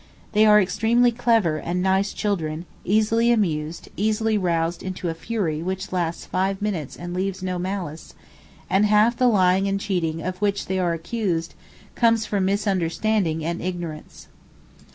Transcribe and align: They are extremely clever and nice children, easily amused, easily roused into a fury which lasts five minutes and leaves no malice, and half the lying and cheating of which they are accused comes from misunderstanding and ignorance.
They 0.31 0.47
are 0.47 0.59
extremely 0.59 1.11
clever 1.11 1.57
and 1.57 1.83
nice 1.83 2.11
children, 2.11 2.65
easily 2.83 3.31
amused, 3.31 3.87
easily 3.95 4.35
roused 4.35 4.81
into 4.81 5.09
a 5.09 5.13
fury 5.13 5.61
which 5.61 5.91
lasts 5.93 6.25
five 6.25 6.59
minutes 6.59 6.95
and 6.97 7.13
leaves 7.13 7.43
no 7.43 7.59
malice, 7.59 8.15
and 8.67 8.87
half 8.87 9.15
the 9.15 9.27
lying 9.27 9.67
and 9.67 9.79
cheating 9.79 10.23
of 10.23 10.37
which 10.41 10.65
they 10.65 10.79
are 10.79 10.93
accused 10.93 11.53
comes 11.93 12.25
from 12.25 12.45
misunderstanding 12.45 13.45
and 13.45 13.61
ignorance. 13.61 14.25